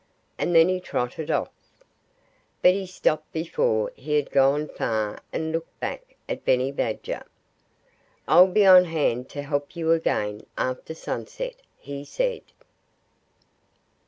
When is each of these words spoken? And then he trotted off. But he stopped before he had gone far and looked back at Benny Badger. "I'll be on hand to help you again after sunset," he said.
And 0.39 0.55
then 0.55 0.67
he 0.67 0.79
trotted 0.79 1.29
off. 1.29 1.51
But 2.63 2.73
he 2.73 2.87
stopped 2.87 3.31
before 3.31 3.91
he 3.95 4.15
had 4.15 4.31
gone 4.31 4.67
far 4.67 5.19
and 5.31 5.51
looked 5.51 5.79
back 5.79 6.15
at 6.27 6.43
Benny 6.43 6.71
Badger. 6.71 7.23
"I'll 8.27 8.47
be 8.47 8.65
on 8.65 8.85
hand 8.85 9.29
to 9.29 9.43
help 9.43 9.75
you 9.75 9.91
again 9.91 10.47
after 10.57 10.95
sunset," 10.95 11.57
he 11.77 12.03
said. 12.03 12.41